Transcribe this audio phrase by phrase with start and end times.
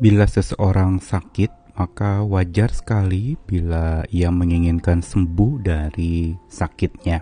[0.00, 7.20] Bila seseorang sakit, maka wajar sekali bila ia menginginkan sembuh dari sakitnya.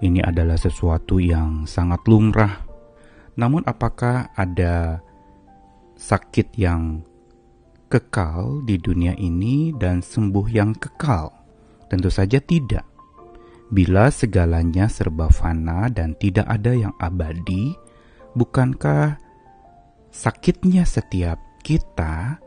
[0.00, 2.64] Ini adalah sesuatu yang sangat lumrah.
[3.36, 5.04] Namun, apakah ada
[6.00, 7.04] sakit yang
[7.92, 11.28] kekal di dunia ini dan sembuh yang kekal?
[11.92, 12.88] Tentu saja tidak.
[13.68, 17.76] Bila segalanya serba fana dan tidak ada yang abadi,
[18.32, 19.20] bukankah
[20.08, 22.40] sakitnya setiap kita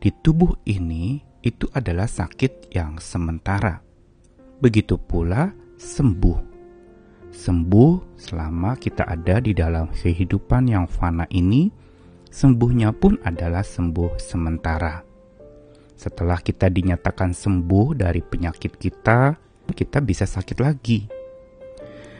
[0.00, 3.78] di tubuh ini itu adalah sakit yang sementara.
[4.58, 6.38] Begitu pula sembuh.
[7.28, 11.70] Sembuh selama kita ada di dalam kehidupan yang fana ini,
[12.26, 14.98] sembuhnya pun adalah sembuh sementara.
[15.94, 19.34] Setelah kita dinyatakan sembuh dari penyakit kita,
[19.70, 21.00] kita bisa sakit lagi.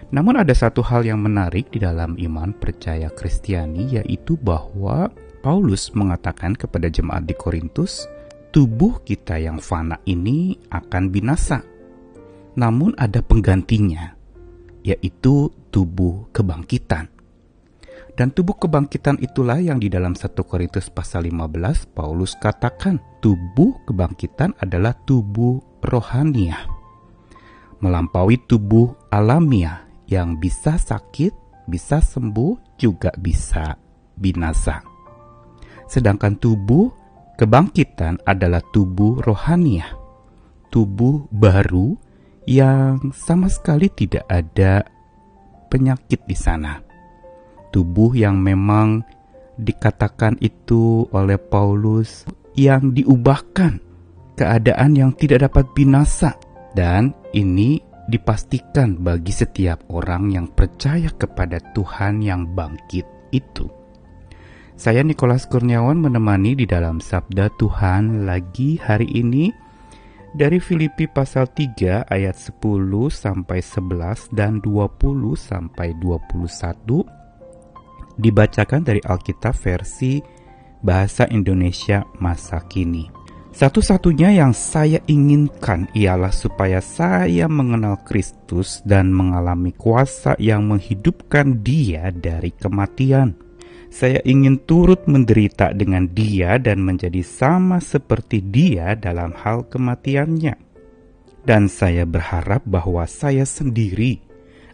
[0.08, 6.58] Namun ada satu hal yang menarik di dalam iman percaya Kristiani yaitu bahwa Paulus mengatakan
[6.58, 8.06] kepada jemaat di Korintus,
[8.50, 11.62] tubuh kita yang fana ini akan binasa.
[12.58, 14.18] Namun ada penggantinya,
[14.82, 17.06] yaitu tubuh kebangkitan.
[18.18, 24.58] Dan tubuh kebangkitan itulah yang di dalam 1 Korintus pasal 15 Paulus katakan tubuh kebangkitan
[24.58, 26.66] adalah tubuh rohania.
[27.78, 31.30] Melampaui tubuh alamiah yang bisa sakit,
[31.70, 33.78] bisa sembuh, juga bisa
[34.18, 34.87] binasa.
[35.88, 36.92] Sedangkan tubuh
[37.40, 39.96] kebangkitan adalah tubuh rohaniah,
[40.68, 41.96] tubuh baru
[42.44, 44.84] yang sama sekali tidak ada
[45.72, 46.80] penyakit di sana.
[47.72, 49.04] Tubuh yang memang
[49.56, 53.80] dikatakan itu oleh Paulus yang diubahkan
[54.38, 56.36] keadaan yang tidak dapat binasa
[56.72, 63.77] dan ini dipastikan bagi setiap orang yang percaya kepada Tuhan yang bangkit itu.
[64.78, 69.50] Saya Nikolas Kurniawan menemani di dalam Sabda Tuhan lagi hari ini
[70.38, 72.62] dari Filipi pasal 3 ayat 10
[73.10, 76.94] sampai 11 dan 20 sampai 21
[78.22, 80.22] dibacakan dari Alkitab versi
[80.78, 83.10] bahasa Indonesia masa kini.
[83.50, 92.14] Satu-satunya yang saya inginkan ialah supaya saya mengenal Kristus dan mengalami kuasa yang menghidupkan Dia
[92.14, 93.47] dari kematian
[93.88, 100.54] saya ingin turut menderita dengan dia dan menjadi sama seperti dia dalam hal kematiannya.
[101.42, 104.20] Dan saya berharap bahwa saya sendiri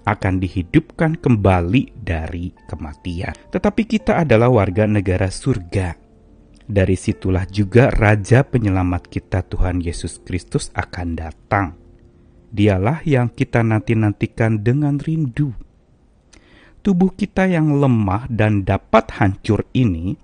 [0.04, 3.32] akan dihidupkan kembali dari kematian.
[3.54, 5.96] Tetapi kita adalah warga negara surga.
[6.64, 11.76] Dari situlah juga Raja Penyelamat kita Tuhan Yesus Kristus akan datang.
[12.54, 15.52] Dialah yang kita nanti-nantikan dengan rindu
[16.84, 20.21] tubuh kita yang lemah dan dapat hancur ini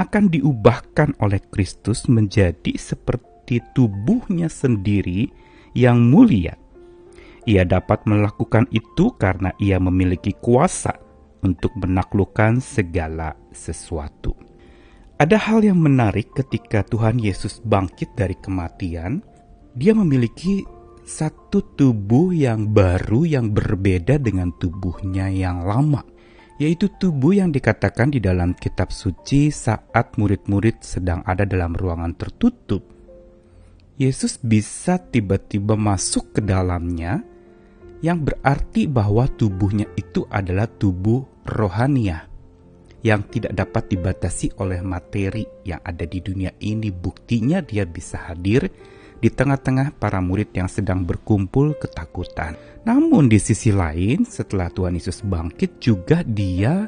[0.00, 5.28] akan diubahkan oleh Kristus menjadi seperti tubuhnya sendiri
[5.76, 6.56] yang mulia.
[7.44, 10.96] Ia dapat melakukan itu karena ia memiliki kuasa
[11.44, 14.32] untuk menaklukkan segala sesuatu.
[15.18, 19.20] Ada hal yang menarik ketika Tuhan Yesus bangkit dari kematian,
[19.74, 20.62] dia memiliki
[21.08, 26.04] satu tubuh yang baru yang berbeda dengan tubuhnya yang lama,
[26.60, 32.84] yaitu tubuh yang dikatakan di dalam kitab suci saat murid-murid sedang ada dalam ruangan tertutup.
[33.96, 37.24] Yesus bisa tiba-tiba masuk ke dalamnya,
[38.04, 42.28] yang berarti bahwa tubuhnya itu adalah tubuh rohania
[43.00, 46.92] yang tidak dapat dibatasi oleh materi yang ada di dunia ini.
[46.92, 48.68] Buktinya, dia bisa hadir
[49.18, 52.54] di tengah-tengah para murid yang sedang berkumpul ketakutan.
[52.86, 56.86] Namun di sisi lain, setelah Tuhan Yesus bangkit juga dia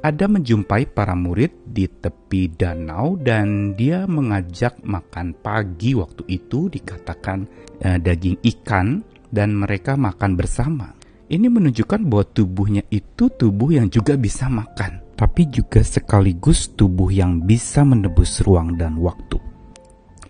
[0.00, 7.44] ada menjumpai para murid di tepi danau dan dia mengajak makan pagi waktu itu dikatakan
[7.84, 10.96] eh, daging ikan dan mereka makan bersama.
[11.30, 17.46] Ini menunjukkan bahwa tubuhnya itu tubuh yang juga bisa makan, tapi juga sekaligus tubuh yang
[17.46, 19.49] bisa menebus ruang dan waktu.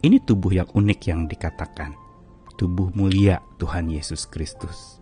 [0.01, 1.93] Ini tubuh yang unik yang dikatakan.
[2.57, 5.01] Tubuh mulia Tuhan Yesus Kristus.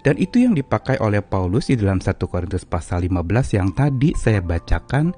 [0.00, 4.40] Dan itu yang dipakai oleh Paulus di dalam 1 Korintus pasal 15 yang tadi saya
[4.44, 5.12] bacakan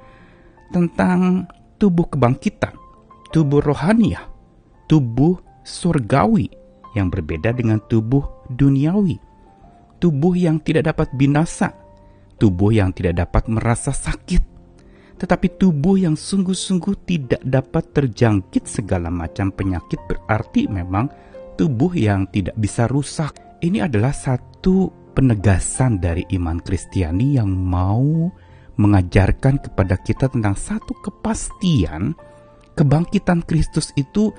[0.71, 1.47] tentang
[1.79, 2.75] tubuh kebangkitan,
[3.31, 4.27] tubuh rohania,
[4.91, 6.51] tubuh surgawi
[6.95, 9.19] yang berbeda dengan tubuh duniawi,
[10.03, 11.75] tubuh yang tidak dapat binasa,
[12.39, 14.43] tubuh yang tidak dapat merasa sakit,
[15.19, 21.11] tetapi tubuh yang sungguh-sungguh tidak dapat terjangkit segala macam penyakit berarti memang
[21.59, 23.35] tubuh yang tidak bisa rusak.
[23.59, 24.87] Ini adalah satu
[25.19, 28.31] penegasan dari iman Kristiani yang mau
[28.79, 32.15] mengajarkan kepada kita tentang satu kepastian
[32.79, 34.31] kebangkitan Kristus itu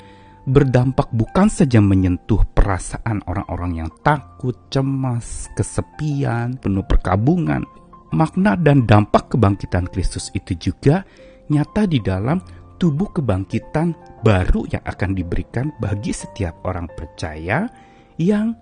[0.47, 7.67] berdampak bukan saja menyentuh perasaan orang-orang yang takut, cemas, kesepian, penuh perkabungan.
[8.09, 11.05] Makna dan dampak kebangkitan Kristus itu juga
[11.49, 12.41] nyata di dalam
[12.81, 13.93] tubuh kebangkitan
[14.25, 17.69] baru yang akan diberikan bagi setiap orang percaya
[18.17, 18.55] yang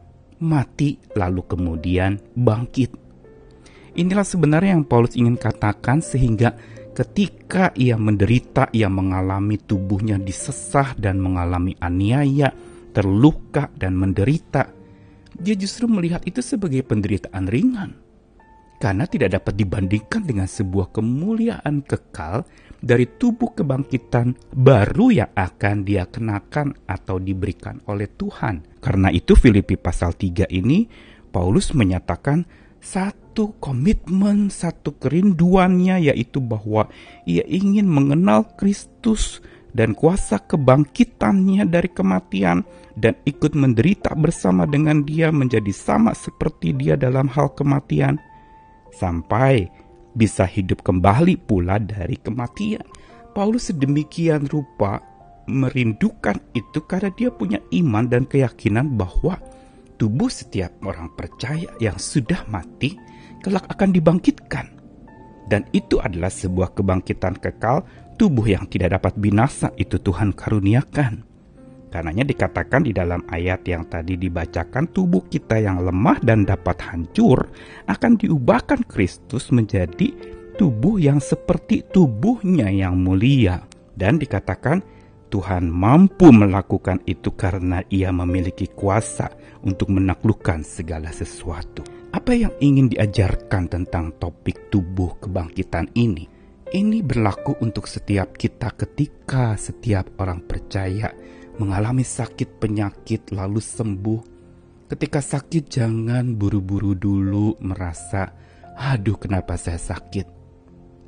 [0.44, 2.92] mati lalu kemudian bangkit.
[3.98, 6.54] Inilah sebenarnya yang Paulus ingin katakan sehingga
[6.94, 12.54] ketika ia menderita, ia mengalami tubuhnya disesah dan mengalami aniaya,
[12.94, 14.70] terluka dan menderita,
[15.38, 18.07] dia justru melihat itu sebagai penderitaan ringan.
[18.78, 22.46] Karena tidak dapat dibandingkan dengan sebuah kemuliaan kekal
[22.78, 28.78] dari tubuh kebangkitan baru yang akan dia kenakan atau diberikan oleh Tuhan.
[28.78, 30.86] Karena itu Filipi pasal 3 ini
[31.34, 32.46] Paulus menyatakan
[32.78, 36.86] satu komitmen, satu kerinduannya yaitu bahwa
[37.26, 39.42] ia ingin mengenal Kristus
[39.74, 42.62] dan kuasa kebangkitannya dari kematian
[42.98, 48.18] dan ikut menderita bersama dengan dia menjadi sama seperti dia dalam hal kematian
[48.98, 49.70] sampai
[50.18, 52.82] bisa hidup kembali pula dari kematian.
[53.38, 54.98] Paulus sedemikian rupa
[55.46, 59.38] merindukan itu karena dia punya iman dan keyakinan bahwa
[60.02, 62.98] tubuh setiap orang percaya yang sudah mati
[63.46, 64.68] kelak akan dibangkitkan.
[65.48, 67.86] Dan itu adalah sebuah kebangkitan kekal
[68.20, 71.37] tubuh yang tidak dapat binasa itu Tuhan karuniakan.
[71.88, 77.48] Karenanya dikatakan di dalam ayat yang tadi dibacakan tubuh kita yang lemah dan dapat hancur
[77.88, 80.12] akan diubahkan Kristus menjadi
[80.60, 83.64] tubuh yang seperti tubuhnya yang mulia.
[83.98, 84.84] Dan dikatakan
[85.32, 89.32] Tuhan mampu melakukan itu karena ia memiliki kuasa
[89.64, 91.84] untuk menaklukkan segala sesuatu.
[92.12, 96.28] Apa yang ingin diajarkan tentang topik tubuh kebangkitan ini?
[96.68, 101.16] Ini berlaku untuk setiap kita ketika setiap orang percaya
[101.58, 104.22] mengalami sakit penyakit lalu sembuh.
[104.88, 108.32] Ketika sakit jangan buru-buru dulu merasa,
[108.78, 110.38] aduh kenapa saya sakit.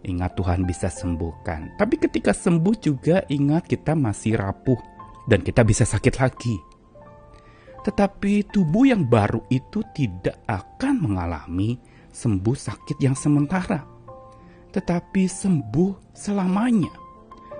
[0.03, 1.79] Ingat Tuhan bisa sembuhkan.
[1.79, 4.79] Tapi ketika sembuh juga ingat kita masih rapuh
[5.27, 6.55] dan kita bisa sakit lagi.
[7.79, 11.79] Tetapi tubuh yang baru itu tidak akan mengalami
[12.11, 13.79] sembuh sakit yang sementara.
[14.69, 17.08] Tetapi sembuh selamanya.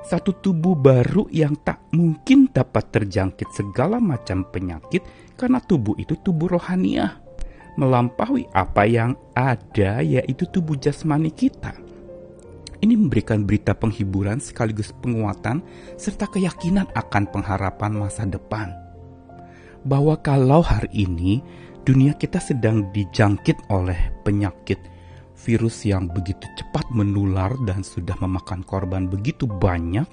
[0.06, 5.04] Satu tubuh baru yang tak mungkin dapat terjangkit segala macam penyakit
[5.36, 7.20] karena tubuh itu tubuh rohaniah.
[7.80, 11.72] Melampaui apa yang ada yaitu tubuh jasmani kita
[12.80, 15.60] ini memberikan berita penghiburan sekaligus penguatan
[16.00, 18.72] serta keyakinan akan pengharapan masa depan.
[19.84, 21.44] Bahwa kalau hari ini
[21.84, 24.80] dunia kita sedang dijangkit oleh penyakit
[25.40, 30.08] virus yang begitu cepat menular dan sudah memakan korban begitu banyak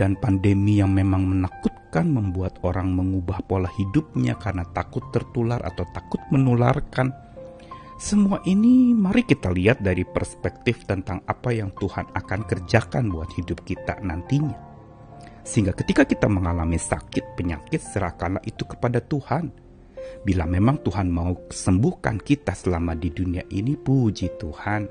[0.00, 6.18] dan pandemi yang memang menakutkan membuat orang mengubah pola hidupnya karena takut tertular atau takut
[6.32, 7.12] menularkan
[7.94, 13.62] semua ini mari kita lihat dari perspektif tentang apa yang Tuhan akan kerjakan buat hidup
[13.62, 14.58] kita nantinya.
[15.46, 19.63] Sehingga ketika kita mengalami sakit penyakit serahkanlah itu kepada Tuhan.
[20.22, 24.82] Bila memang Tuhan mau sembuhkan kita selama di dunia ini puji Tuhan.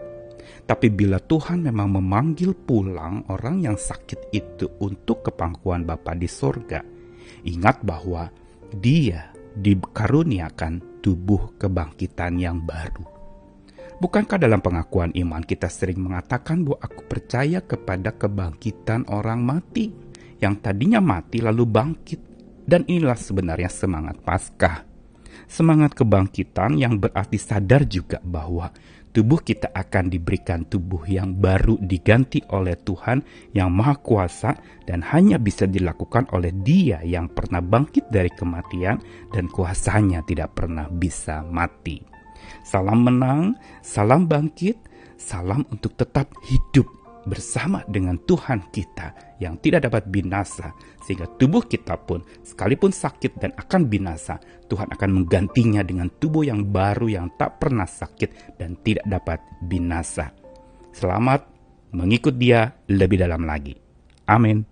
[0.44, 6.84] Tapi bila Tuhan memang memanggil pulang orang yang sakit itu untuk kepangkuan Bapa di sorga,
[7.48, 8.27] ingat bahwa
[8.75, 13.06] dia dikaruniakan tubuh kebangkitan yang baru.
[14.03, 19.96] Bukankah dalam pengakuan iman kita sering mengatakan bahwa aku percaya kepada kebangkitan orang mati
[20.44, 22.22] yang tadinya mati lalu bangkit?
[22.63, 24.92] Dan inilah sebenarnya semangat Paskah.
[25.53, 28.74] Semangat kebangkitan yang berarti sadar juga bahwa
[29.13, 33.22] tubuh kita akan diberikan tubuh yang baru diganti oleh Tuhan
[33.53, 34.57] yang Maha Kuasa
[34.89, 38.98] dan hanya bisa dilakukan oleh Dia yang pernah bangkit dari kematian
[39.29, 42.01] dan kuasanya tidak pernah bisa mati.
[42.65, 43.53] Salam menang,
[43.86, 44.81] salam bangkit,
[45.22, 50.72] salam untuk tetap hidup bersama dengan Tuhan kita yang tidak dapat binasa
[51.03, 54.39] sehingga tubuh kita pun sekalipun sakit dan akan binasa
[54.72, 60.34] Tuhan akan menggantinya dengan tubuh yang baru yang tak pernah sakit dan tidak dapat binasa.
[60.89, 61.46] Selamat
[61.94, 63.77] mengikut dia lebih dalam lagi.
[64.25, 64.65] Amin.